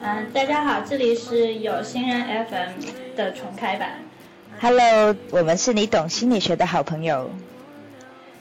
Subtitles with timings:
[0.00, 4.00] 嗯，大家好，这里是有心人 FM 的重开版。
[4.60, 7.30] Hello，我们是你懂心理学的好朋友。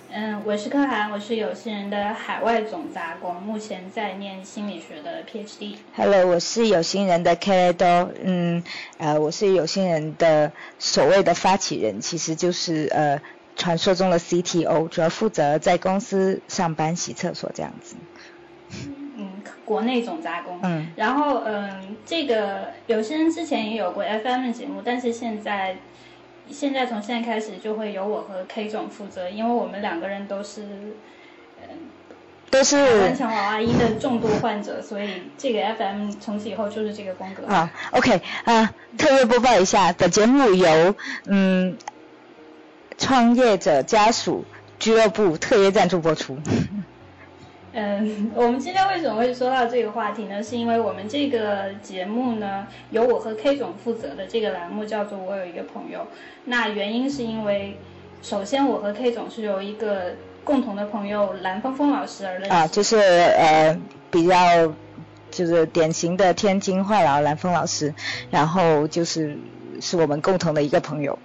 [0.10, 5.76] 嗯，我是柯涵，我是有心人的海外总杂工，目前在念心理学的 PhD。
[5.96, 8.08] Hello，我是有心人的 Kado。
[8.24, 8.64] 嗯，
[8.98, 13.22] 呃，我是有心人的所谓的发起人，其实就是呃
[13.56, 17.96] 传说中的 CTO，主要负责在公司上班洗厕所这样子。
[19.72, 20.60] 嗯，国内总杂工。
[20.64, 20.88] 嗯。
[20.96, 25.78] 然后嗯，这个有些人之前也有过 FM 的节目，但是现在。
[26.50, 30.64] 现在从现在开始就会由我和 K 总负责，因为我们两个人都是，
[31.62, 31.78] 嗯，
[32.50, 35.08] 都是顽强娃娃音的重度患者，所以
[35.38, 37.46] 这个 FM 从此以后就是这个风格。
[37.48, 40.94] 啊，OK 啊，特别播报一下，本节目由
[41.26, 41.78] 嗯
[42.98, 44.44] 创业者家属
[44.78, 46.38] 俱乐部特约赞助播出。
[47.74, 50.44] 嗯， 我们今天为什么会说到这个话题呢？
[50.44, 56.06] 是因为我们这个节目呢，由我和 K 总负责的这个栏目叫做“我有一个朋友”。
[56.46, 57.78] 那原因是因为，
[58.22, 60.14] 首先我和 K 总是由一个
[60.44, 62.50] 共同的朋友蓝峰峰老师而认识。
[62.50, 64.74] 啊，就是呃比较
[65.30, 67.94] 就是典型的天津话痨蓝峰老师，
[68.30, 69.38] 然后就是
[69.80, 71.18] 是我们共同的一个朋友。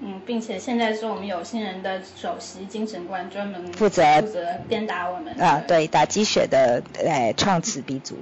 [0.00, 8.16] 嗯，并且现在是我们有心人的首席精神官，专门负责负责鞭打我们啊，对，打鸡血的呃创始鼻祖。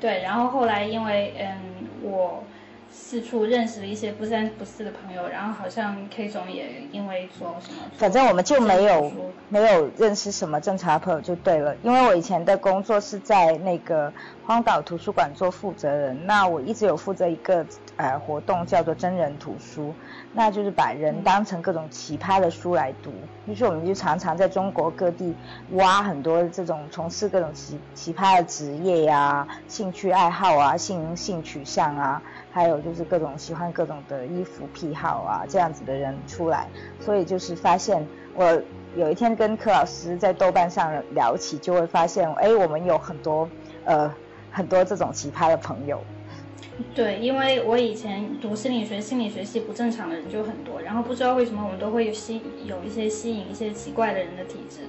[0.00, 1.58] 对，然后后来因为嗯
[2.02, 2.44] 我。
[2.92, 9.10] 四处认识了一些不三不四的朋友，然后好像 K 总也因为做什么，反正我们就没有
[9.48, 11.74] 没有认识什么正常的朋友就对了。
[11.82, 14.12] 因为我以前的工作是在那个
[14.44, 19.94] 荒岛图书馆做负责人，那我一直有负责一个呃活动叫做真人图书，
[20.34, 23.10] 那就是把人当成各种奇葩的书来读，
[23.46, 25.34] 于是我们就常常在中国各地
[25.70, 32.22] 挖很多这种从事各种奇奇葩的职业呀、兴趣爱好啊、性性取向啊。
[32.52, 36.68] 还有就是各种喜欢各种的衣服癖好啊，这样子的人出来，
[37.00, 38.62] 所以就是发现我
[38.94, 43.48] 有一天跟柯老师在豆瓣上聊起，就会发现，哎，我们有很多
[43.86, 44.14] 呃
[44.50, 45.98] 很多这种奇葩的朋友。
[46.94, 54.80] 对，因为我以前读心理学，心理学系不正常的人就很多，然后不知道为什么我们都会吸有一些吸引一些奇怪的人的体质，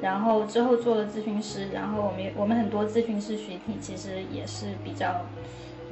[0.00, 5.20] 然后之后做了咨询师，然后我们我们很多咨询师群体其实也是比较。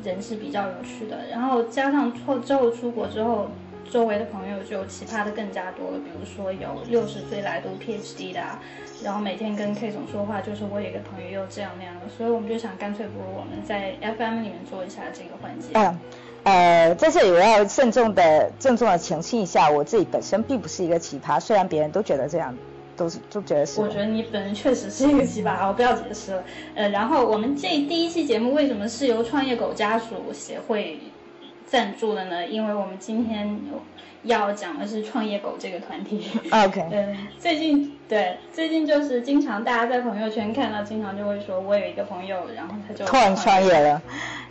[0.03, 3.49] 人是比较有趣的，然后加上后之后出国之后，
[3.91, 5.99] 周围的朋友就奇葩的更加多了。
[5.99, 8.41] 比如说有六十岁来读 PhD 的，
[9.03, 15.69] 然后每天跟 K 总说话，就是我有一个朋友又这样那样的，所以我们就想干脆不如我们在 FM 里面做一下这个环节。
[15.75, 15.99] 嗯，
[16.45, 22.57] 呃，在这里我要慎重的郑重的澄清一下，我自己本身并不是一个奇葩，虽然别人都觉得这样。
[23.01, 23.81] 都是都觉得是。
[23.81, 26.45] 我觉得你本人确实是一个奇葩，我不要解释了。
[26.75, 31.01] 呃，然后我们这第一期节目为什么是由创业狗家属协会
[31.67, 32.47] 赞助的呢？
[32.47, 33.59] 因为我们今天
[34.25, 36.29] 要讲的是创业狗这个团体。
[36.51, 36.85] OK。
[36.93, 44.03] 嗯，最近对最近就是经常大家在朋友圈看到，经常就会说我有一个朋友，然后他就突然创业了，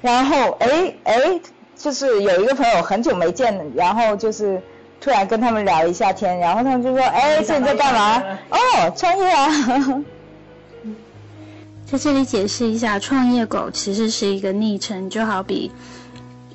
[0.01, 1.39] 然后哎哎，
[1.75, 4.59] 就是有一个朋友很久没见了，然后就是。
[5.01, 8.37] 突然跟他们聊一下天，然后他们就说：“哎，现在干嘛？
[8.49, 10.03] 哦，创业啊！”
[11.85, 15.71] 在这里解释一下，创业狗其实是一个昵称，就好比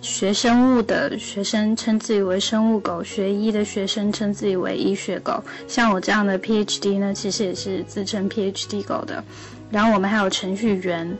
[0.01, 5.43] 学生物的学生称自己为生物狗，学医的学生称自己为医学狗。
[5.67, 9.25] 像我这样的 PhD 呢，其实也是自称 PhD 狗的。
[9.71, 11.19] 然后我们还有程序员，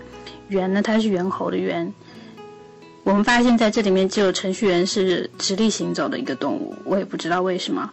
[0.49, 1.93] 猿呢，它是猿猴的猿。
[3.05, 7.93] 我们发现，在这里面只有程序员是直立行走的一个动物，我也不知道为什么。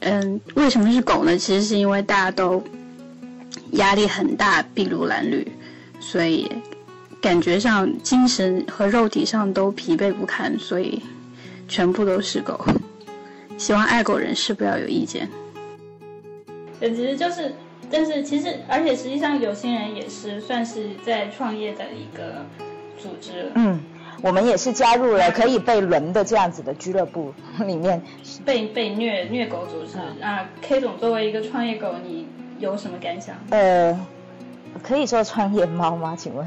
[0.00, 1.38] 嗯，为什么是狗呢？
[1.38, 2.62] 其实是因为大家都
[3.72, 5.46] 压力很大，筚路蓝缕，
[6.00, 6.50] 所以
[7.20, 11.00] 感觉上精神和肉体上都疲惫不堪，所以
[11.68, 12.60] 全部都是狗。
[13.56, 15.28] 希望爱狗人士不要有意见。
[16.80, 17.54] 其实就是，
[17.88, 22.44] 但是其实，而且实际上，有心人也是算是在创业的一个
[23.00, 23.52] 组织。
[23.54, 23.80] 嗯。
[24.20, 27.32] 我们也是加入了可以被轮的这样子的俱乐部
[27.64, 28.02] 里面，
[28.44, 29.98] 被被虐虐狗组织。
[30.20, 32.26] 那 K 总作为一个创业狗，你
[32.58, 33.36] 有什么感想？
[33.50, 33.98] 呃，
[34.82, 36.16] 可以说创业猫吗？
[36.16, 36.46] 请问，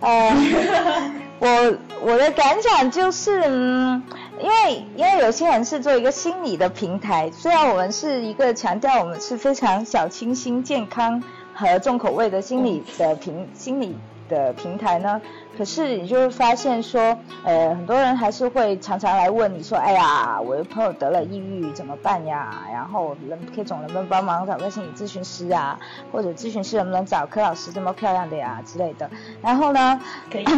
[0.00, 0.32] 呃，
[1.40, 4.02] 我我的感想就是，嗯，
[4.40, 11.22] 因为因为有些人是做一个心理的平台，虽然我们是一个强调我们是非常小清新、健康、
[11.54, 13.96] 和重口味的心理的平心理
[14.28, 15.20] 的平台呢？
[15.56, 22.64] 可是你就会发现说，呃，很多人还是会常常来问你说，哎呀，我的朋友得了抑郁怎么办呀？
[22.72, 25.78] 然后能 K 总能不能帮忙找个心理咨询师啊？
[26.10, 29.10] 或者咨询师能不能找柯老师这么漂亮的呀之类的？
[29.42, 30.00] 然后呢，
[30.30, 30.44] 可以。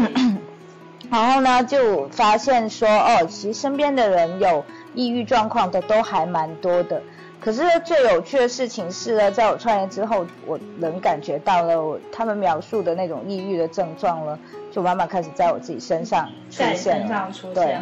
[1.08, 7.00] 然后呢，就发现说，哦，其实身边的人有抑郁状况的都还蛮多的。
[7.46, 14.36] 可是最有趣的事情是呢，在我创业之后，我能感觉到了他们描述的那种抑郁的症状了，
[14.72, 17.32] 就慢慢开始在我自己身上出现了。
[17.54, 17.78] 对。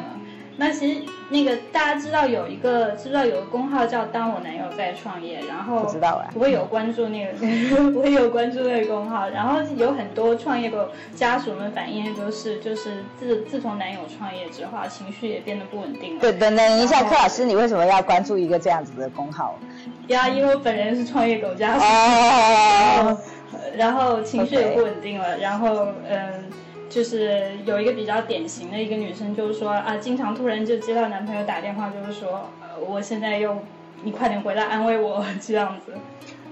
[0.56, 7.32] 那其实那个大家知道有一个知不知道有个公号叫“当我男友在创业”，然后不知道啊，我有关注那个，
[7.98, 16.20] 我有关注那个公号，然后有很多创业的家属们反映都是，就是自自从男友创业之后，情绪也变得不稳定了。
[16.20, 19.58] 对，等等一下，柯老师，你为什么要关注一个这样子的公号？
[20.06, 23.16] 呀，因为我本人是创业狗家属，
[23.76, 26.44] 然后情绪也不稳定了，然后嗯。
[26.88, 33.56] 就是有一个比较典型的一个女生，就是说啊，经常突然就接到男朋友打电话，就是说，呃，我现在又，
[34.02, 35.92] 你快点回来安慰我这样子。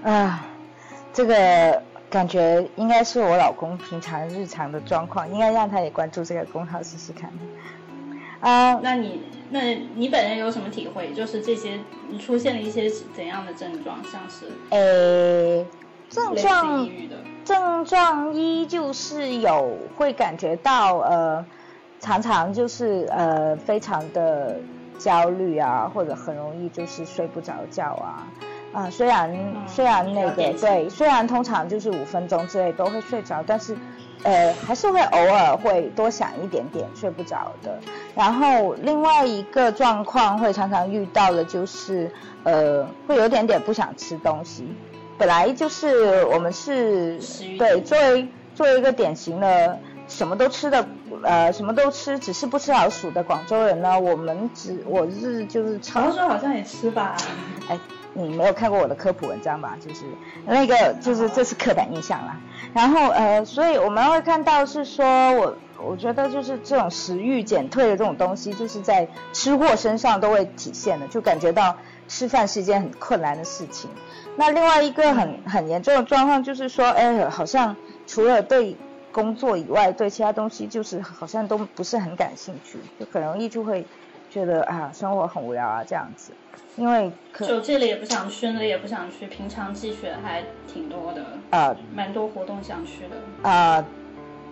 [0.03, 0.45] 啊，
[1.13, 7.31] 这个感觉应该是我老公平常日常的状况，应该让他也关注这个公号试试看。
[8.41, 9.21] 啊，那你
[9.51, 11.13] 那你本人有什么体会？
[11.13, 11.79] 就是这些
[12.09, 14.03] 你出现了一些怎样的症状？
[14.03, 15.65] 像是呃，
[16.13, 16.89] 症状。
[17.45, 21.45] 症状一就是有会感觉到呃，
[21.99, 24.55] 常常就是呃非常的
[24.97, 28.23] 焦虑啊，或者很容易就是睡不着觉啊
[28.71, 29.37] 啊，虽然
[29.67, 33.75] 虽然那个对，虽然通常就是五分钟之内都会睡着，但是
[34.23, 37.77] 呃还是会偶尔会多想一点点睡不着的。
[38.15, 42.09] 然后另外一个状况会常常遇到的就是
[42.43, 44.65] 呃会有点点不想吃东西。
[45.17, 47.19] 本来就是我们是
[47.57, 50.85] 对作为作为一个典型的什么都吃的
[51.23, 57.15] 呃什么都吃只是不吃老鼠的广州人呢，我们只我是就是常说好像也吃吧？
[57.69, 57.79] 哎，
[58.13, 59.77] 你没有看过我的科普文章吧？
[59.79, 60.01] 就是
[60.45, 62.39] 那个就是这是刻板印象啦。
[62.73, 71.77] 然后呃，所以我们会看到是说我我觉得就是这种食欲减退的这种东西，就是在吃货身上都会体现的，就感觉到
[72.07, 73.89] 吃饭是一件很困难的事情。
[74.35, 77.75] 那另外一个很很严重的状况就是说，哎，好像
[78.07, 78.75] 除了对
[79.11, 83.85] 工作以外，对其他东西就是好像都不是很感兴趣，就很容易就会
[84.29, 86.31] 觉得啊，生活很无聊啊这样子。
[86.75, 93.47] 因为就这里也不想去，那里也不想去，平常积雪还挺多的，啊，蛮多活动想去的。
[93.47, 93.85] 啊，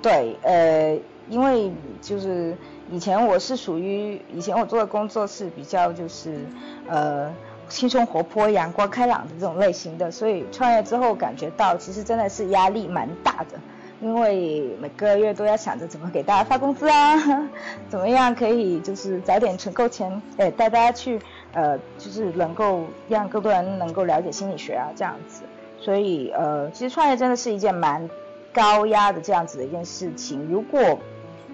[0.04, 0.96] 对，呃，
[1.28, 2.56] 因为就是
[2.92, 6.40] 以前我是属于以前我做的工作是比较就是
[6.88, 7.34] 呃。
[7.70, 13.58] 轻松活泼、阳光开朗的这种类型的，所以创业之后感觉到其实真的是压力蛮大的，
[14.02, 17.48] 因为每个月都要想着怎么给大家发工资啊，
[17.88, 21.18] 怎么样可以就是早点存够钱，哎带大家去
[21.54, 25.44] 呃就是能够让更多人能够了解心理学啊这样子，
[25.80, 28.10] 所以呃其实创业真的是一件蛮
[28.52, 31.00] 高压的这样子的一件事情，如果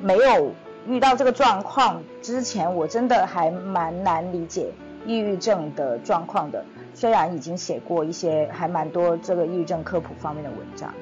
[0.02, 0.52] 没有
[0.88, 4.72] 遇到这个状况之前，我真的还蛮难理解。
[5.06, 10.94] 抑郁症的状况的，虽然已经写过一些还蛮多这个抑郁症科普方面的文章。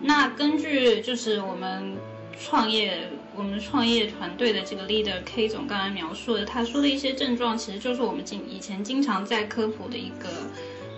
[0.00, 1.94] 那根据就是我们
[2.32, 3.00] 创业
[3.36, 10.30] 我们创业团队的这个 leader K 总刚才描述的，他说的一些症状，其实就是我们经以前经常在科普的一个，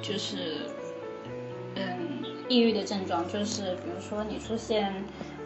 [0.00, 0.58] 就是
[1.74, 1.82] 嗯
[2.48, 4.94] 抑郁的症状，就是比如说你出现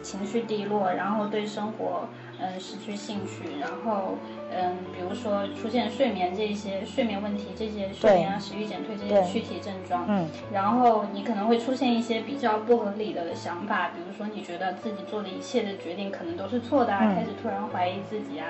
[0.03, 2.07] 情绪低落，然后对生活。
[2.39, 4.17] 嗯，失去兴趣，然后
[4.51, 18.45] 嗯，比如说出现睡眠这些睡眠问题，这些睡眠啊、食欲减退这些躯体症状，嗯，然后你可能会出现一些比较不合理的想法，比如说你觉得自己做的一切的决定可能都是错的啊，开始突然怀疑自己啊，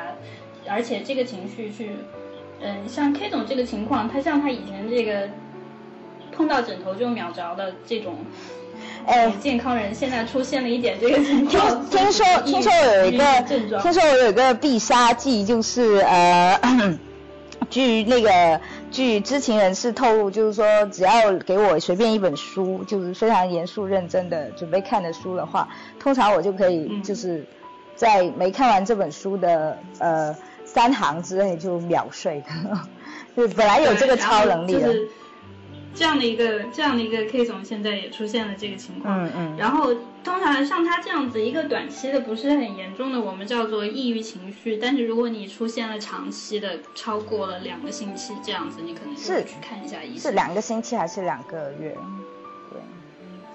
[0.68, 1.90] 而且这个情绪是，
[2.62, 5.30] 嗯，像 K 总这个情况，他像他以前这个
[6.32, 8.16] 碰到枕头就秒着的这种。
[9.08, 11.86] 哎，健康人现在出现了一点这个症状。
[11.90, 13.24] 听说 听说我有一个，
[13.82, 16.60] 听说我有一个必杀技，就是呃，
[17.70, 18.60] 据那个
[18.92, 25.68] 据知情人士透露，就是说只要给我随便一本书，就是非常严肃认真的准备看的书的话，
[26.00, 27.46] 通常我就可以就是
[27.96, 30.36] 在没看完这本书的呃
[30.66, 32.44] 三行之内就秒睡。
[33.36, 34.94] 就本来有这个超能力的。
[35.96, 50.20] 这样的一个这样的一个 K 总现在也出现了这个情况，嗯嗯，然后通常像他这样子一个短期的不是很严重的，我们叫做抑郁情绪，但是如果你出现了长期的，超过了两个星期这样子，你可能是去看一下医生。
[50.20, 51.96] 是两个星期还是两个月？
[52.72, 52.82] 对。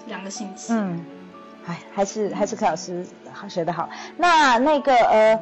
[0.07, 0.73] 两个星期。
[0.73, 1.05] 嗯，
[1.67, 3.05] 哎，还是还是柯老师
[3.47, 3.87] 学的好。
[4.17, 5.39] 那那个呃，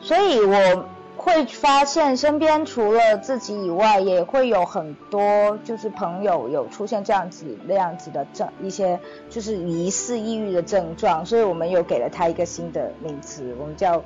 [0.00, 0.88] 所以我。
[1.26, 14.00] 会发现身边除了自己以外，也会有很多就是朋友有出现这样子那样子的症一些就是疑似抑郁的症状，所以我们有给了他一个新的名词，我们叫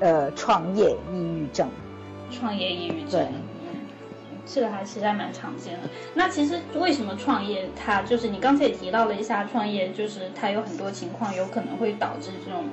[0.00, 1.68] 呃创业抑郁症。
[2.32, 3.24] 创业抑郁症，
[4.44, 5.88] 这个还其实在蛮常见的。
[6.14, 12.64] 那其实为什么创业它就是你刚才也提到了一下创业，就是它有很多情况有可能会导致这种。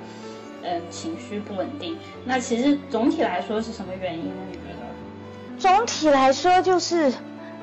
[0.64, 1.98] 嗯，情绪不稳定。
[2.26, 4.34] 那其实总体来说是什么原因呢？
[4.50, 5.60] 你觉得？
[5.60, 7.14] 总体来说就是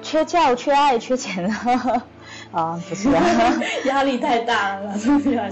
[0.03, 1.51] 缺觉、缺爱、缺钱。
[2.53, 3.09] 啊，不是，
[3.87, 4.93] 压力太大了，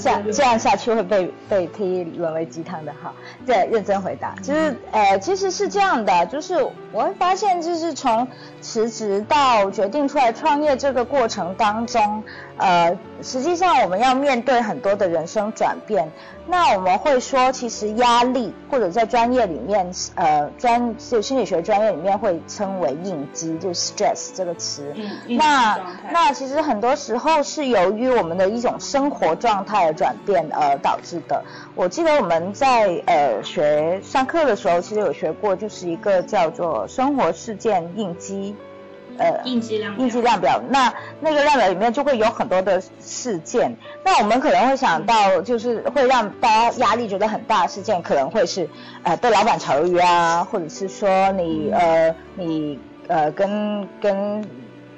[0.00, 3.12] 这样这样下去会被被批沦为鸡汤的哈。
[3.47, 6.57] 对，认真回答，就是呃，其实是这样的，就是
[6.93, 8.26] 我会发现，就是从
[8.69, 12.23] 辞职到决定出来创业这个过程当中，
[12.59, 16.07] 呃，实际上我们要面对很多的人生转变。
[16.51, 24.93] 那我们会说，其实压力或者在专业里面，呃，专就心理学专业里面会称为应激，就 stress 这个词。
[24.97, 25.79] 嗯，那
[26.11, 31.43] 那其实很多时候是由于我们的一种生活状态的转变而导致的。
[31.75, 38.57] 我记得我们在呃学上课的时候，其实有学过，就是一个叫做生活事件应激。
[39.19, 43.77] 呃，应激量应激量表，那那个量表里面就会有很多的事件。
[44.05, 48.69] 那我们可能会想到，就是会让大家压力觉得很大的事件，可能会是
[49.03, 54.41] 呃被老板炒鱿鱼啊，或者是说你呃你呃跟跟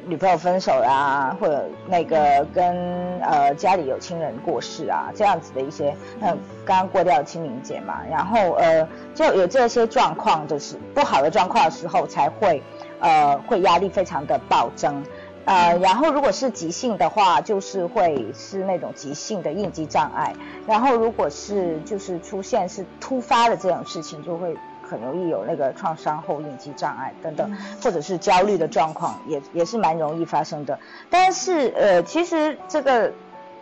[0.06, 12.62] 女朋友分手啦，或者那个跟呃家里有亲人过世啊，这样子的一些，嗯，刚刚过掉清明节嘛，然后呃就有这些状况，就是不好的状况的时候才会。
[13.00, 15.02] 呃，会压力非常的暴增，
[15.46, 20.34] 呃，然后如果是急性的话，就是会是那种急性的应激障碍，
[20.66, 30.78] 然后如果是就是出现是突发的这种事情，就会很容易有那个创伤后应激障碍等等，或者是焦虑的状况，也也是蛮容易发生的。
[31.08, 33.12] 但是呃，其实这个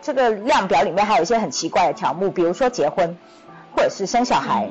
[0.02, 3.16] 这个量表里面还有一些很奇怪的条目，比如说结婚，
[3.76, 4.68] 或者是生小孩。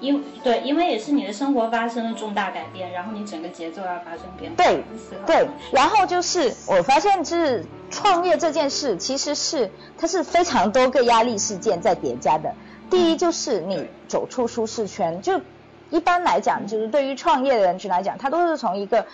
[0.00, 4.56] 因对，因为也是你的生活发生了重大改变，然后你整个节奏要发生变化。
[4.56, 4.82] 对
[5.26, 12.52] 对，然后就是我发现，就是创业这件事，其实是它是非常多个压力事件在叠加的。
[12.88, 15.40] 第一就是你走出舒适圈，就
[15.90, 19.06] 一般来讲，就是对于创业的人群来讲，他都是从一个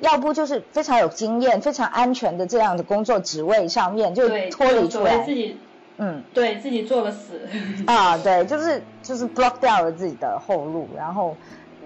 [0.00, 5.24] 要不就是非常有经验、非常安全的这样的工作职位上面就脱离出来。
[6.02, 7.42] 嗯，对自己做了死
[7.86, 11.36] 啊，对，就是就是 block 掉了自己的后路，然后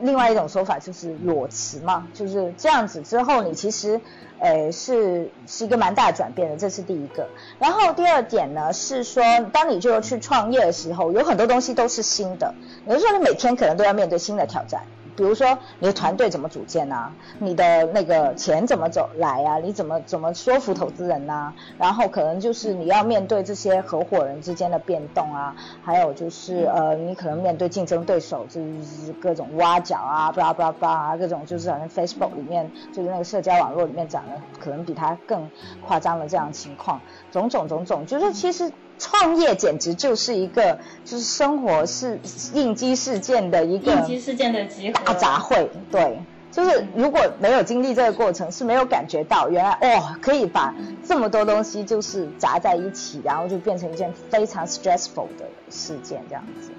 [0.02, 4.00] 另外一种说法就是裸辞嘛，就是这样子之后，你其实，
[4.38, 7.28] 呃，是是一个蛮大的转变的，这是第一个。
[7.58, 12.54] 然后第二点呢是说，当你就去创业的时候，有很多东西都是新的，
[12.86, 14.82] 有的时候你每天可能都要面对新的挑战。
[15.16, 17.14] 比如说你的团队怎么组建啊？
[17.38, 19.58] 你的那个钱怎么走来啊？
[19.58, 21.54] 你怎么怎么说服投资人啊？
[21.78, 38.72] 然后可能就是你要面对这些合伙人之间的变动啊，还有就是呃，你可能面对竞争对手，就是各种挖角啊，巴拉巴拉巴拉，各种就是好像 Facebook 里面就是那个社交网络里面讲的，可能比他更夸张的这样情况，种种种种，就是其实。
[38.98, 42.18] 创业简直就是一个，就是生活是
[42.52, 45.66] 应激事件的一个应激事件的集合大杂烩。
[45.90, 46.18] 对，
[46.50, 50.74] 就是如果没有经历这个过程，是没有感觉到原来哦，可以把
[51.06, 56.70] 这么多东西就是砸在一起，然后就变成一件非常 stressful 的事件这样子。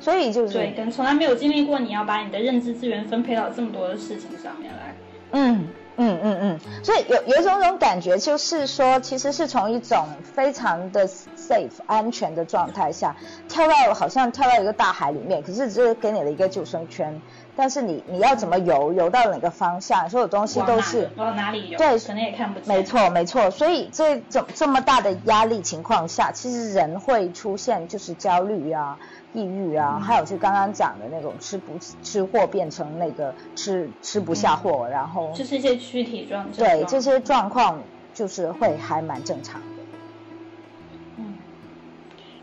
[0.00, 4.94] 所以就是对，跟从来没有经历过，你要把你的认知资源分配到这么多的事情上面来。
[5.32, 5.68] 嗯。
[6.00, 11.08] 嗯嗯嗯，所以有有一种种感觉，就是说，其实是从一种非常的
[11.48, 13.16] safe 安全的状态下，
[13.48, 17.20] 跳到好像跳到一个大海里面，可是只是给你了一个救生圈，
[17.56, 22.68] 但是你你要怎么游，游到哪个方向，所有东西都是往哪里游，对，可能也看不见。
[22.68, 28.98] 没错没错，所以这这这么大的压力情况下，其实人会出现就是焦虑啊。
[29.34, 37.78] 抑郁啊，还有就刚刚讲的那种吃不吃货变成那个吃吃不下货，然后就是一些躯体状对这些状况
[38.14, 39.60] 就是会还蛮正常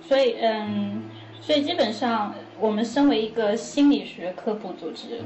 [0.07, 1.03] 所以嗯，
[1.41, 5.21] 所以基本上我们身为一个心理学科普组织，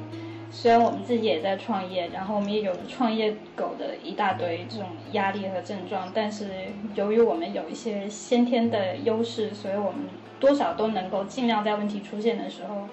[0.52, 6.50] 虽然我们自己也在创业，然后我们也有创业狗的一大堆这种压力和症状，但是
[6.96, 10.08] 由于我们有一些先天的优势，所以我们。
[10.40, 12.88] 多少都能够尽量在问题出现的时候，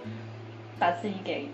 [0.81, 1.49] 把自己给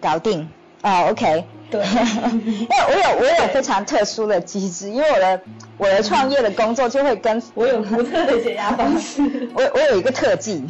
[0.00, 0.48] 搞定。
[0.80, 1.80] 啊，OK，对，
[2.32, 5.40] 因为我有我有非常特殊的机制，因为我的
[5.78, 9.22] 我的创业的工作就会跟 我有独特的解压方式。
[9.54, 10.64] 我我有一个特技，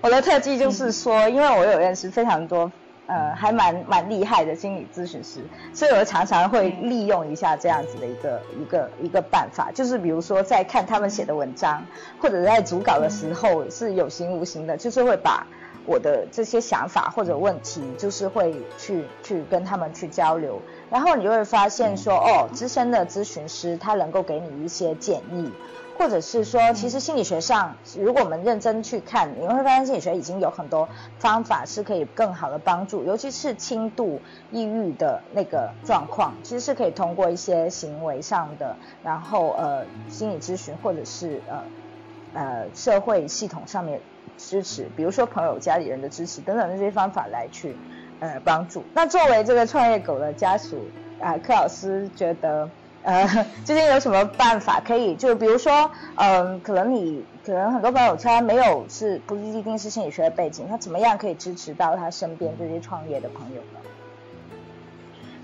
[0.00, 2.70] 我的特技就是说，因为我有认识非常多。
[3.04, 5.40] 呃，还蛮蛮厉害的心理咨询师，
[5.74, 11.84] 所以我常常会利用一下这样子的一个一个一个办法，就是比如说在看他们写的文章，
[12.20, 15.46] 或者在组稿的时候是有形无形的，就是会把
[15.86, 20.60] 我的这些想法或者问题，就是会去去跟他们去交流，
[20.90, 25.50] 然后你就会发现说，哦，资深的咨询师他能够给你一些建议。
[25.98, 38.74] 或者是说，其实心理学上，如果我们认真去看，你会发现心理学已经有很多方法是可以更好的帮助，尤其是轻度抑郁的那个状况，其实是可以通过一些行为上的，
[39.04, 44.00] 然后呃心理咨询或者是呃呃社会系统上面
[44.38, 47.76] 支持，比如说朋友、家里人的支持等等这些方法来去
[48.20, 48.84] 呃帮助。
[48.94, 50.88] 那作为这个创业狗的家属
[51.20, 52.68] 啊，柯老师觉得。
[53.04, 53.26] 呃，
[53.66, 55.16] 最近有什么办法可以？
[55.16, 63.80] 就比如说，嗯，可能你可能很多朋友他没有是不一定是心理学的背景，他怎么样可以支持到他身边这些创业的朋友呢？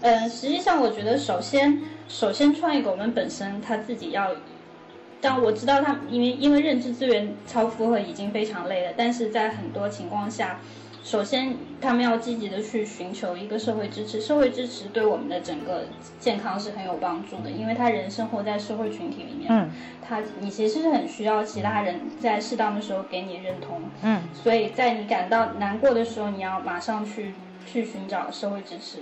[0.03, 4.31] 嗯，实际上我觉得，首先，首先创业狗们本身他自己要，
[5.21, 10.59] 但我知道他因为因为认知资源超负荷已经非常累了，但是在很多情况下。
[11.01, 15.85] 首先，他们要积极的去寻求一个社会支持，社会支持对我们的整个
[16.19, 19.71] 健康是很有帮助的，因为他人生活在社会群体里面，嗯，
[20.07, 27.33] 他你其实是很需要其他人在适当的时候给你认同，嗯，所以在你感到难过的时候，你要马上去
[27.65, 28.99] 去寻找社会支持。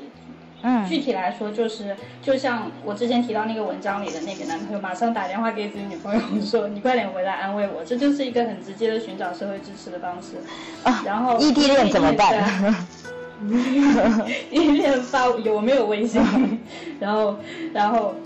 [0.69, 10.39] 嗯，具体来说就是，就像我之前提到那个文章里的那个男朋友，马上打电话给自己女朋友说：“你快点回来安慰我。”这就是一个很直接的寻找社会支持的方式。
[10.83, 12.75] 啊， 然后异地恋怎么办？
[14.51, 16.21] 异地恋发有没有微信？
[16.99, 17.37] 然后，
[17.73, 18.17] 然后，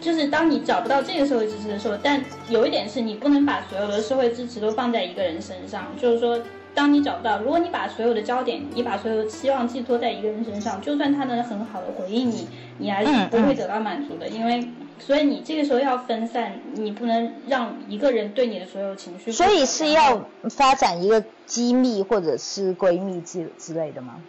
[0.00, 6.38] 就是当你找不到这个社会支持的时候，但有一点是你不能把所有的社会支持都放在一个人身上，就是说。
[6.74, 14.28] 当你找不到，如果你把所有的焦点，你把所有的期望寄托在一个人身上，就算他能很好的回应你，你还是不会得到满足的。
[14.28, 19.30] 因为，所以你这个时候要分散，你不能让一个人对你的所有情绪。
[19.30, 24.20] 所以是要发展一个机密或者是闺蜜之之类的吗？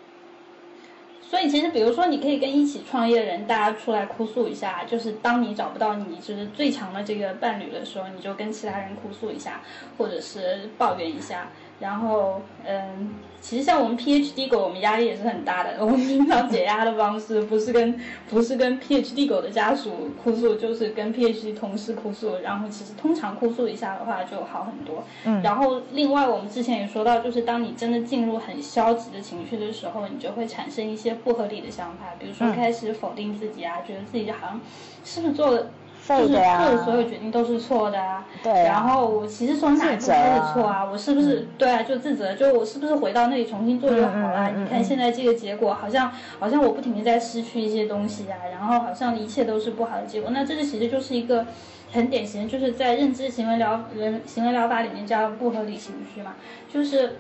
[1.27, 9.62] 所以其实，比如说，你可以跟一起创业的人，大家出来哭诉一下，就是当你找不到你就是最强的这个伴侣的时候，你就跟其他人哭诉一下，
[9.97, 11.49] 或者是抱怨一下。
[11.79, 15.75] 然后，嗯，其实像我们 PhD 狗，我们压力也是很大的。
[15.79, 22.38] 我们平常解压的方式，不是跟 不是跟 PhD 狗的家属哭诉，就是跟 PhD 同事哭诉。
[22.38, 25.03] 然后，其实通常哭诉一下的话，就好很多。
[25.25, 25.41] 嗯。
[25.43, 34.61] 然后，另外我们之前也说到，就是当你真的进入很消极的情绪的时候，你就会产生一些不合理的想法，比如说开始否定自己啊，觉得自己好像
[35.03, 35.67] 是不是做了。
[36.07, 38.53] 就是做的所有决定都是错的啊，对。
[38.63, 40.85] 然后我其实从哪一步开始错啊？
[40.85, 41.81] 我是不是对啊？
[41.81, 44.51] 就自责，就我是不是回到那里重新做就好了？
[44.51, 50.29] 你看现在这个结果，好像好像我不停的在失去一些东西啊，然后好像一切都是不好的结果。
[50.31, 51.47] 那这个其实就是一个
[51.91, 56.35] 很典型，就是在认知行为疗人行为疗法里面叫不合理情绪嘛，
[56.71, 57.15] 就是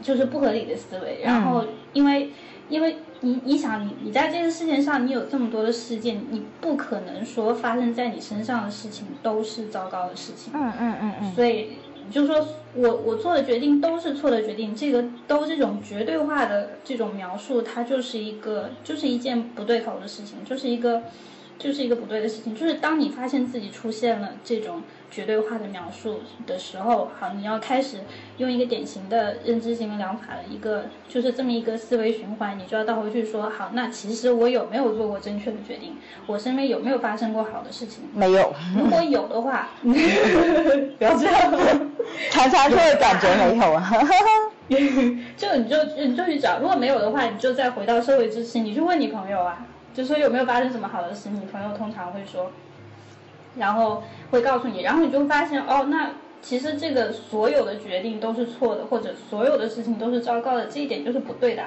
[0.00, 1.20] 就是不合理的思维。
[1.22, 2.30] 然后因为。
[2.70, 10.52] 因为你，你想，你你在这个世界上，你有这么多的事件，你不可能说发生在你身上的事情都是糟糕的事情。
[10.54, 11.34] 嗯嗯嗯嗯。
[11.34, 11.72] 所以，
[12.10, 21.02] 就说我我做的决定都是错的决定，这个都这种绝对化的这种描述，它就是一个，就是一件不对头的事情，就是一个。
[21.60, 27.98] 就是一个不对的事情，就是当你发现自己出现了这种绝对化的描述的时候，好，你要开始
[28.38, 35.96] 用一个典型的认知行为疗法的一个，就是这么一个思维循环，你就要倒回去说，好，那其实我有没有做过正确的决定？
[36.26, 38.04] 我身边有没有发生过好的事情？
[38.14, 38.54] 没有。
[38.74, 41.52] 如果有的话， 不要这样，
[42.30, 43.92] 常常会感觉没有啊。
[45.36, 49.66] 就你就你就去找，如果没有的话，你就再回到社会支持，你去问你朋友啊。
[49.92, 52.50] 就说有没有发生什么好的事，你朋友通常会说，
[53.56, 61.64] 然后会告诉你，然后你就发现哦，那其实这个所有的决定都是错的，或者所有的事情都是糟糕的，这一点就是不对的。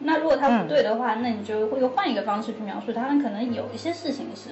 [0.00, 4.50] 那如果他不对的话，那你就会换一个方式去描述，他们可能有一些事情是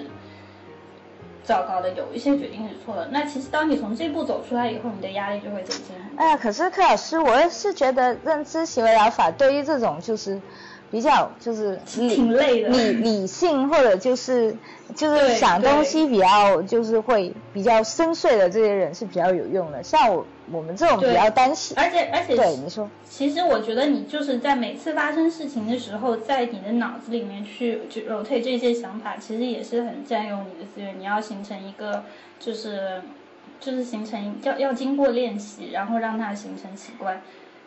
[1.45, 3.09] 糟糕的，有一些决定是错的。
[3.13, 5.95] 那其实当你从这步走出来以后，你的压力就会减轻。
[6.17, 10.41] 哎呀，可是柯老师，我也是觉得认知行为疗法对于这种就是。
[10.93, 14.55] 比较就是挺累的，理理性或者就是
[14.95, 19.83] 就是想东西比较就是会比较深邃的这些人是比较有用的。
[19.83, 30.95] 像我我们这种比较单细，而且而且对你说，其实我觉得你就是在每次发生事情的时候，在你的脑子里面去去 rotate 这些想法，其实也是很占用你的资源。
[30.99, 32.05] 你要形成一个
[32.39, 33.01] 就是
[33.59, 37.23] 就是形成要要经过练习，然后让它形成习惯。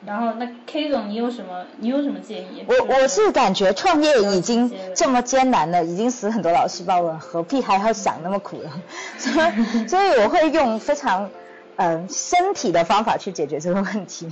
[0.05, 1.65] 然后，那 K 总，你有什么？
[1.79, 2.65] 你有什么建议？
[2.67, 8.71] 我我是感觉创业已经这么艰难了，已经死很多老细胞了，何必还要想那么苦了？
[9.17, 11.29] 所以， 所以我会用非常
[11.77, 14.27] 嗯身体的方法去解决这个问题。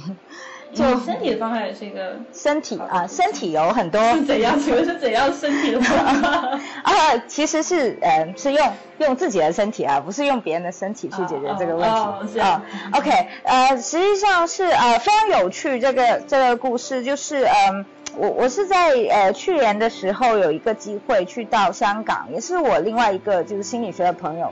[0.74, 4.60] 就身体的方法也是一个身体啊，身体有很多 是怎样？
[4.60, 6.60] 请问是怎样身体的方法？
[6.84, 6.94] 啊，
[7.28, 11.88] 其实是呃，是用用自己的身体啊，不是用别人的身体去解决这个问
[12.28, 12.62] 题啊。
[12.94, 13.12] OK，
[13.44, 17.86] 呃，实际上是呃非常有趣这个这个故事，就是嗯，
[18.18, 24.52] 我我是在呃去年的时候有一个机会去到香港，也是我另外一个就是心理学的朋友，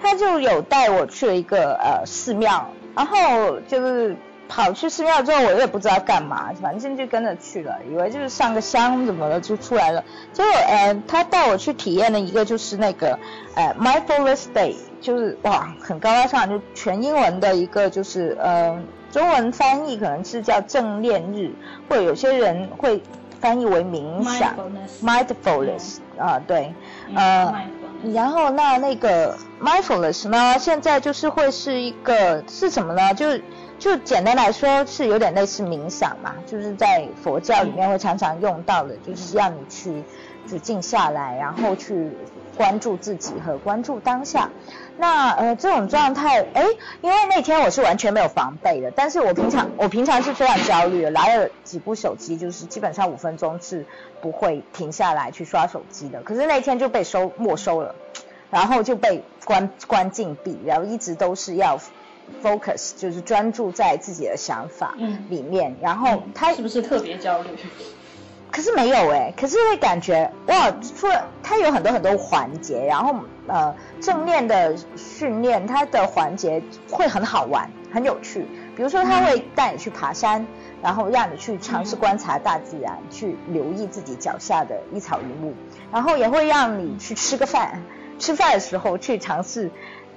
[0.00, 4.16] 他就有带我去了一个呃寺庙，然后就是。
[4.48, 10.02] 跑去寺庙之后，我也不知道干嘛，反正就跟着去了，以为就是上个香怎么的就出来了。
[10.32, 13.18] 结果，呃，他带我去体验了一个就是那个，
[13.54, 18.80] 呃，mindfulness day，就是哇，很高大上，就全英文的一个，就是呃，
[19.10, 21.50] 中文翻译可能是叫正念日，
[21.88, 23.02] 或者有些人会
[23.40, 24.54] 翻译为冥想
[25.02, 26.72] ，mindfulness，啊，对，
[27.14, 27.52] 呃，
[28.14, 33.12] 然后那那个 mindfulness 呢，现在就是会是一个是什么呢？
[33.12, 33.42] 就是。
[33.78, 40.02] 就简单来说，是有点类似冥想嘛，就是在佛教里面会常常用到的，就是要你去
[40.50, 42.10] 就静下来，然后去
[42.56, 44.48] 关注自己和关注当下。
[44.96, 46.64] 那呃这种状态，哎，
[47.02, 53.84] 因为那天我是完全没有防备的，但是我平常我平常是非常焦虑的，拿了几部手机，就是基本上五分钟是
[54.22, 56.22] 不会停下来去刷手机的。
[56.22, 57.94] 可是那天就被收没收了，
[58.50, 61.78] 然后就被关关禁闭，然后一直都是要。
[62.42, 64.94] Focus 就是专注在自己的想法
[65.28, 67.50] 里面，然后他是不是特别焦虑？
[68.48, 73.14] 可是没有哎，可是会感觉哇，除了它有很多很多环节，然后
[73.48, 78.46] 呃正念的训练，它的环节会很好玩，很有趣。
[78.74, 80.46] 比如说他会带你去爬山，
[80.82, 85.52] 然后让你去尝试观察大自然，去留意自己脚下的一草一木，
[85.92, 87.82] 然后也会让你去吃个饭，
[88.18, 89.70] 吃饭的时候去尝试。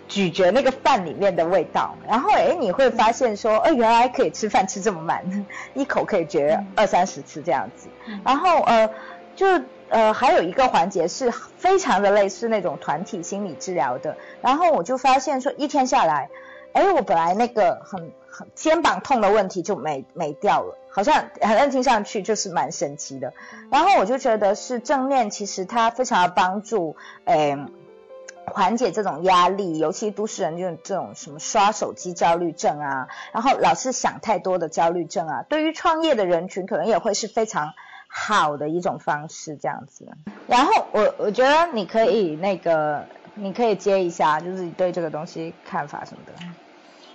[0.10, 5.45] 咀嚼那个饭里面的味道，然后哎，你会发现说，哎，原来可以吃饭吃这么慢，
[5.76, 7.88] 一口可以嚼二三十次这样子。
[8.26, 8.89] 然后呃，
[9.36, 9.45] 就
[9.89, 14.17] 呃还有一个环节是非常的类似那种团体心理治疗的。
[14.41, 16.28] 然后我就发现说，一天下来，
[16.74, 23.32] 哎，我本来那个很很肩膀痛的问题就没没掉了，好像好像听上去就是蛮神奇的。
[23.69, 26.95] 然后我就觉得是正念，其实它非常的帮助，
[27.26, 27.56] 哎。
[28.49, 37.73] 缓解这种压力，尤其都市人就这种什么刷手机焦虑症啊，然后老是想太多的焦虑症啊，对于创业的人群可能也会是非常
[38.07, 40.07] 好的一种方式这样子。
[40.47, 46.33] 然后我我觉得你可以那个，你可以接一下，就是你对这个东西看法什么的。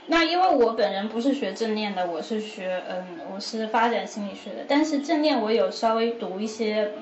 [0.06, 6.92] 那因为我本人不是学正念的，我是学嗯，我是发展心理学的，但是正念我有稍微读一些。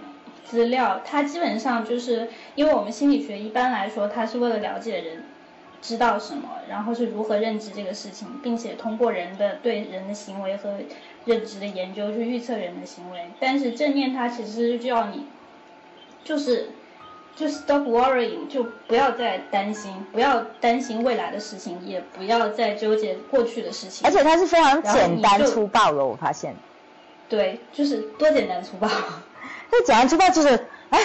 [0.44, 5.24] 资料，它基本上就是因为我们心理学一般来说，它是为了了解人
[5.80, 10.74] 知道什么，然后是如何认知这个事情，并且通过人的对人的行为和
[11.24, 13.30] 认知的研究去预测人的行为。
[13.40, 15.26] 但是正念它其实是叫你，
[16.22, 16.70] 就是
[17.34, 24.06] 就 stop worrying，就不要再担心，不要担心未来的事情，也不要再纠结过去的事情。
[24.06, 26.54] 而且它是非常简单粗暴的，我发现。
[27.28, 28.88] 对，就是多简单粗暴。
[29.74, 31.00] 那简单粗暴就是，哎，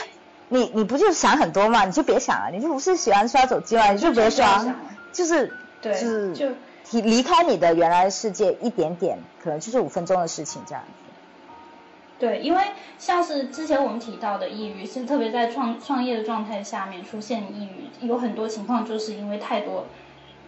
[0.49, 1.86] 你你不就想很多嘛？
[1.86, 3.93] 你就别想了，你就不是喜欢刷手机嘛？
[3.93, 4.65] 你就别刷，
[5.13, 6.49] 就是就是就
[6.91, 10.89] 离开你的原来世界一点点，可能就是五分钟的事情这样子。
[12.19, 12.62] 对，因为
[12.99, 17.69] 像是之前我们提到的抑郁，是特别在创创业的状态下面出现抑
[18.01, 19.86] 郁，有很多情况就是因为太多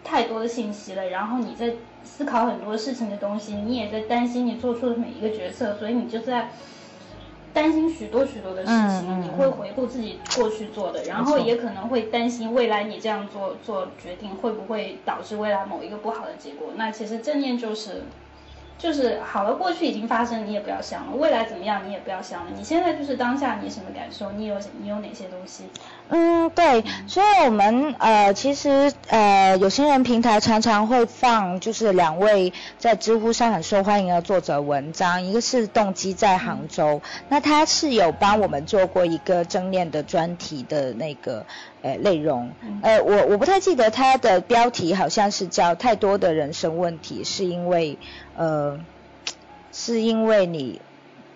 [0.04, 1.72] 太多的信息了，然后你在
[2.04, 6.50] 思考很多事情的东西，你也在担心你做出的每一个决策，所以你就在。
[7.52, 16.68] 担心许多许多的事情，你会回顾自己过去做的，然后也可能会担心未来你这样做做决定会不会导致未来某一个不好的结果。
[16.76, 18.04] 那其实正念就是，
[18.80, 22.50] 就是好了，过去已经发生，你也不要想了；未来怎么样，你也不要想了。
[22.56, 24.32] 你现在就是当下，你什么感受？
[24.32, 25.64] 你有你有哪些东西？
[26.08, 26.82] 嗯，对。
[27.06, 41.44] 所以我们呃，其实呃，有心人平台常常会放，就是两位在知乎上很受欢迎的作者文章，一个是动机在杭州，那他是有帮我们做过一个正念的专题的那个
[41.82, 42.50] 呃内容。
[42.80, 47.98] 呃，我我不太记得他的标题，好像是叫太多的人生问题，是因为。
[48.36, 48.69] 呃，
[49.72, 50.80] 是因为你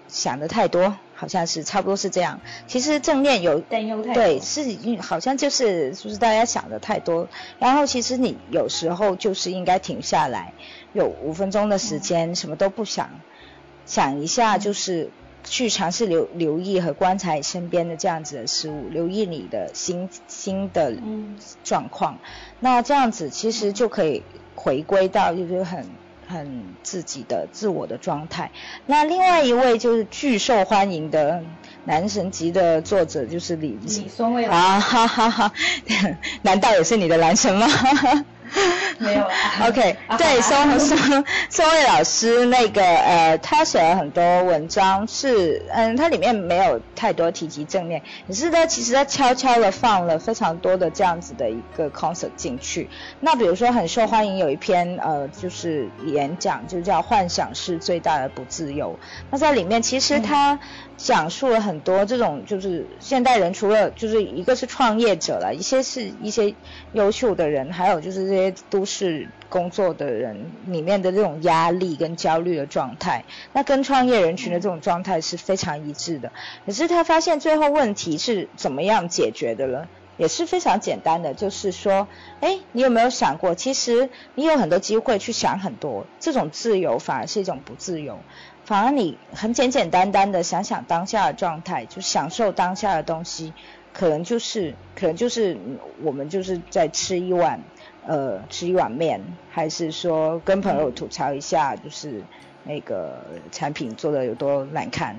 [0.09, 2.40] 想的太多，好像是差不多是这样。
[2.66, 3.61] 其实正念有
[4.14, 4.62] 对，是
[5.01, 7.29] 好像就是就是大家想的太多。
[7.59, 10.53] 然后其实你有时候就是应该停下来，
[10.92, 13.11] 有五分钟的时间什么都不想，
[13.87, 15.11] 想一下就是
[15.42, 20.94] 去尝试留留意和观察身边的这样子的事物，留意你的心心的
[21.62, 22.18] 状况。
[22.61, 24.23] 那这样子其实就可以
[24.55, 25.88] 回归到就是很。
[26.28, 28.50] 很自己的自我的状态。
[28.87, 31.42] 那另外一位就是巨受欢迎的
[31.84, 35.52] 男神级的作者，就是李李松蔚啊，哈哈哈！
[36.42, 37.66] 难道也是你的男神吗？
[38.99, 39.25] 没有
[39.67, 52.88] OK，对，松松松蔚老师那个呃，他写了很多文章，是嗯，他里面没有太多提及正面，可是呢其实他悄悄的放了非常多的这样子的一个 concept 进去。
[53.21, 58.97] 那比如说很受欢迎有一篇呃，就是演讲，就叫幻想是最大的不自由。
[59.31, 60.59] 那在里面其实他
[60.97, 66.55] 讲述了很多这种就是现代人除了就是一个是创业者了，一些是一些
[66.93, 68.43] 优秀的人，还有就是这些。
[68.70, 76.33] 都市工作的人里面的这种压力跟焦虑的状态，那跟创业人群的这种状态是非常一致的。
[76.66, 82.09] 可是他发现最后问题是怎么样解决的了，也是非常简单的，就是说，
[82.40, 88.18] 哎，你有没有想过，其实你有很多机会去想很多，这种自由反而是一种不自由，
[88.64, 93.52] 反而你很简简单单的想想当下的状态，就享受当下的东西，
[93.92, 95.57] 可能就是可能就是
[96.02, 97.61] 我们就是在吃一碗。
[98.07, 99.19] 呃，吃一碗面，
[99.51, 102.23] 还是说跟朋友吐槽一下，就是
[102.64, 105.17] 那个产品做的有多难看，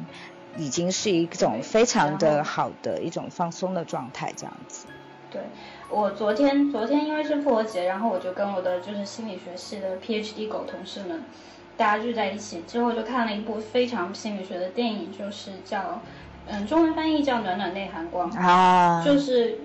[0.56, 4.86] 已经是一种非常的好的一种放松的状态，这样子。
[5.32, 5.42] 对，
[5.90, 11.24] 我昨天昨天因为是复活节，然后我就跟我的就是心理学系的 PhD 狗同事们，
[11.76, 16.00] 大家聚在一起之后，就看了一部非常心理学的电影，就是叫
[16.46, 19.58] 嗯，中文翻译叫《暖暖内含光》，啊，就是。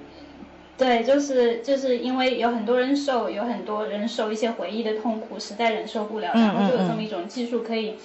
[0.81, 7.97] 对，就是就是因为有很多人受，有很多人受一些回忆的痛苦，实在忍受不了，然后就有这么一种技术，可以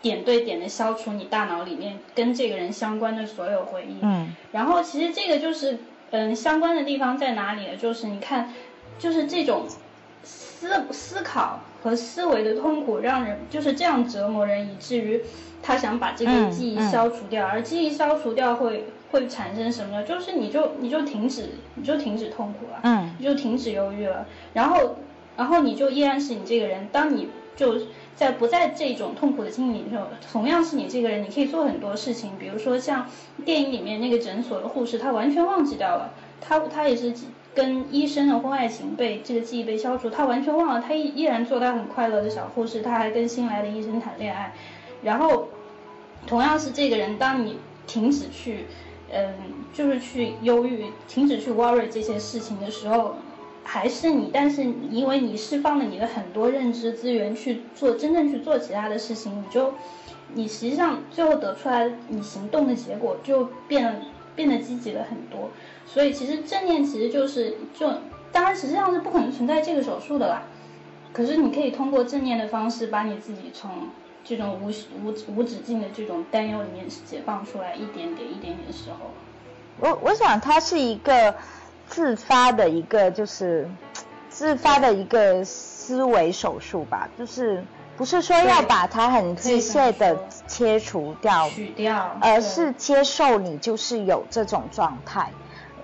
[0.00, 3.98] 点对点的消除你大脑里面跟这个人相关的所有回忆。
[4.00, 5.76] 嗯，然后其实这个就是，
[6.12, 7.76] 嗯，相关的地方在哪里呢？
[7.76, 8.54] 就是你看，
[8.98, 9.66] 就是这种
[10.22, 15.20] 思思考和思维的痛苦，让人就是这样折磨人，以至于
[15.62, 18.86] 他想把这个记忆消除掉，而记忆消除掉会。
[19.14, 20.02] 会产生什么呢？
[20.02, 24.96] 就是你就你就停止，你就停止痛苦了，嗯，你就停止忧郁了，然后
[25.36, 26.88] 然后你就依然是你这个人。
[26.90, 27.76] 当你就
[28.16, 32.32] 在不在这种痛苦的经历里头，同样是你这个人，你可以做很多事情。
[32.40, 33.06] 比如说像
[33.44, 37.14] 电影里面那个诊所的护士，她完全忘记掉了，她她也是
[37.54, 44.52] 跟医生的婚外情被这个记忆被消除，她完全忘了，她依依然做她很快乐的小护士，她还跟新来的医生谈恋爱。
[45.04, 45.48] 然后
[46.26, 48.66] 同样是这个人，当你停止去。
[49.16, 49.32] 嗯，
[49.72, 53.14] 就是去忧郁，停止去 worry 这些事情的时候，
[53.62, 59.72] 还是你，但是因为你释放了你的很多认知资源去做真正去做其他的事情，你就，
[60.34, 64.02] 你实际上最后得出来你行动的结果就变
[64.34, 65.48] 变得积极了很多。
[65.86, 67.88] 所以其实正念其实就是就，
[68.32, 70.42] 当然实际上是不可能存在这个手术的啦，
[71.12, 73.70] 可是你可以通过正念的方式把你自己从。
[74.24, 74.70] 这种无
[75.04, 79.10] 无无止境的这种担忧里面解放出来一点点一点点的时候，
[79.78, 81.34] 我我想它是一个
[81.86, 83.68] 自发的一个就是
[84.30, 87.62] 自发的一个思维手术吧，就是
[87.98, 95.30] 不是说要把它很机械的切除掉，取掉，而是接受你就是有这种状态。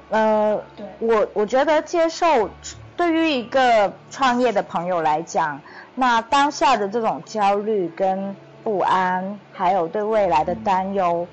[0.09, 2.49] 呃，对，我我觉得接受
[2.97, 5.61] 对于一个创业的朋友来讲。
[5.95, 11.27] 那当下的这种焦虑跟不安，还有对未来的担忧，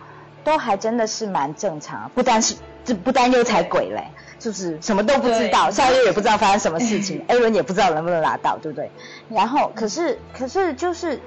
[0.44, 2.10] 都还真的是蛮正常。
[2.16, 4.08] 不担是这不担忧才鬼嘞，
[4.40, 8.90] 就是什么都不知道，下个月也不知道发生什么事情， A 轮也不知道能不能拿到，对不对？
[9.30, 11.20] 然后可是可是就是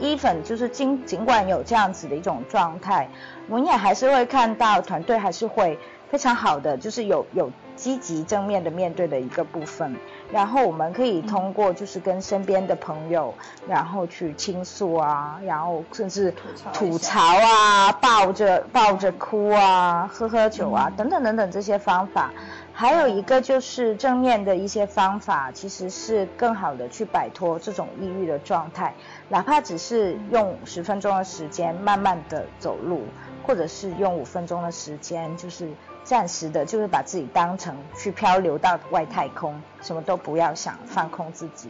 [0.00, 3.08] ，even 就是尽尽管有这样子的一种状态，
[3.48, 5.78] 我们也还是会看到团队还是会
[6.10, 9.94] 非常好的，就是有有积极正面的面对的一个部分。
[10.30, 13.32] 然后我们可以通过就是跟身边的朋友，
[13.66, 16.34] 然后去倾诉啊，然后甚至
[16.72, 22.30] 吐槽啊，抱着抱着哭啊，喝喝酒啊，等等等等这些方法。
[22.72, 28.94] 还有一个就是正面的一些方法，其实是更好的去摆脱这种抑郁的状态，
[29.28, 33.02] 哪怕只是用十分钟的时间慢慢的走路，
[33.44, 35.68] 或者是用五分钟的时间，就是
[36.08, 41.68] 暂时的，就是把自己当成去漂流到外太空，什么都不要想，放空自己。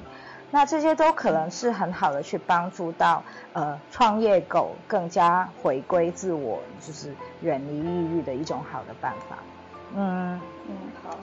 [0.53, 9.38] 那这些都可能是很好的去帮助到呃创业狗更加回归自我，就是远离抑郁的一种好的办法。
[9.96, 11.18] 嗯嗯好，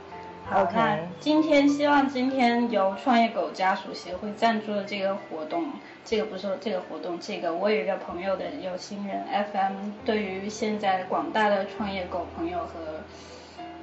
[0.48, 5.66] 好那今天希望今天由创业狗家属协会赞助的这个活动，
[6.06, 13.02] 这个不是这个活动，这个我有一个朋友的有心人 FM，对于现在广大的创业狗朋友和，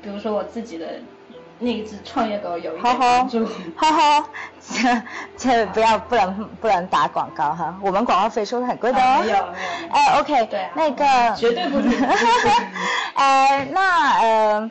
[0.00, 0.86] 比如说我自己的
[1.58, 3.44] 那只创业狗有一个帮助。
[3.76, 4.26] 哈哈，
[4.60, 5.02] 这
[5.36, 9.20] 这不要不能不能打广告哈，我们广告费收的很贵的哦。
[9.20, 9.88] 没有没有。
[9.90, 11.92] 哎，OK，对，那个绝对不能。
[13.14, 14.70] 哎，那呃，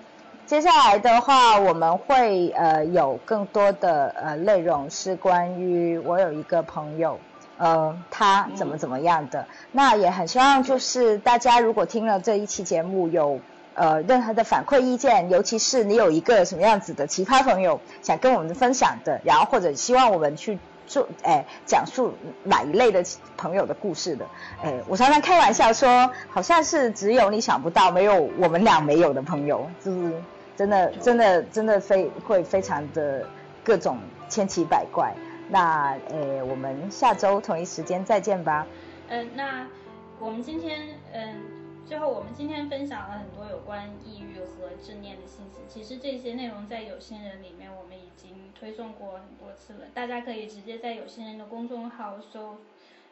[0.52, 7.18] 接下来的话，我们会呃有更多的呃内容是关于我有一个朋友，
[7.58, 9.48] 呃，他怎么怎么样的。
[9.72, 13.40] 那也很希望就是大家如果听了这一期节目有
[13.76, 20.60] 呃任何的反馈意见，尤其是你有一个什么样子的奇葩朋友想跟我们分享的，然后或者希望我们去。
[20.88, 23.02] 做哎，讲述哪一类的
[23.38, 24.26] 朋友的故事的？
[24.62, 30.22] 哎，我常常开玩笑说，好像是只有你想不到，没有我们俩没有的朋友，是不是
[30.56, 33.26] 真的，真的，真的非会非常的
[33.64, 33.98] 各种
[34.30, 35.14] 千奇百怪。
[35.50, 38.68] 那哎，我们下周同一时间再见吧。
[39.10, 39.68] 嗯，那
[40.20, 41.60] 我们今天嗯。
[41.84, 45.60] 最后，我们今天分享了很多有关抑郁和正念的信息。
[45.68, 49.88] 其实这些内容在有心人里面，我们已经推送过很多次了。
[49.94, 52.60] 大家可以直接在有心人的公众号搜，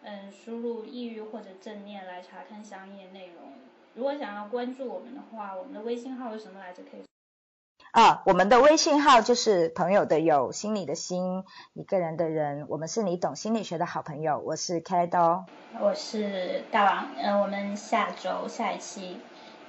[0.03, 3.51] 嗯，输入抑郁或者正念来查看相应内容。
[3.95, 6.81] 如果想要关注我们的话，我们的微信号是什么来着？
[6.83, 7.08] 可以。
[7.91, 14.37] 啊，我们的微信号就是朋友的友，心里的心，一个人的人，我们是你懂心理学的好朋友。
[14.39, 15.45] 我是开刀，
[15.79, 19.19] 我是大王，嗯，我们下周下一期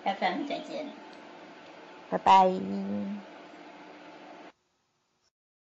[0.05, 0.87] FM 再见，
[2.11, 3.30] 拜拜。